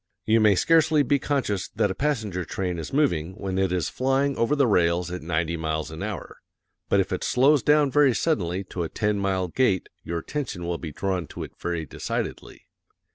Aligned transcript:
You 0.25 0.39
may 0.39 0.55
scarcely 0.55 1.03
be 1.03 1.19
conscious 1.19 1.69
that 1.75 1.91
a 1.91 1.93
passenger 1.93 2.43
train 2.43 2.79
is 2.79 2.91
moving 2.91 3.33
when 3.35 3.59
it 3.59 3.71
is 3.71 3.87
flying 3.87 4.35
over 4.35 4.55
the 4.55 4.65
rails 4.65 5.11
at 5.11 5.21
ninety 5.21 5.55
miles 5.55 5.91
an 5.91 6.01
hour, 6.01 6.37
but 6.89 6.99
if 6.99 7.13
it 7.13 7.23
slows 7.23 7.61
down 7.61 7.91
very 7.91 8.15
suddenly 8.15 8.63
to 8.71 8.81
a 8.81 8.89
ten 8.89 9.19
mile 9.19 9.47
gait 9.47 9.89
your 10.03 10.17
attention 10.17 10.65
will 10.65 10.79
be 10.79 10.91
drawn 10.91 11.27
to 11.27 11.43
it 11.43 11.51
very 11.61 11.85
decidedly. 11.85 12.63